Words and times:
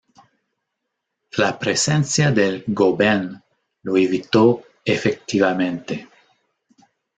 La 1.37 1.59
presencia 1.59 2.31
del 2.31 2.63
"Goeben" 2.65 3.39
lo 3.83 3.97
evitó 3.97 4.63
efectivamente. 4.83 6.07